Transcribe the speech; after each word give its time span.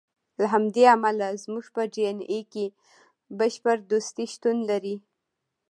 له 0.39 0.45
همدې 0.53 0.83
امله 0.95 1.27
زموږ 1.43 1.65
په 1.75 1.81
ډي 1.93 2.03
اېن 2.07 2.19
اې 2.31 2.39
کې 2.51 2.65
بشر 3.39 3.77
دوستي 3.91 4.25
شتون 4.33 4.57
لري. 4.69 4.95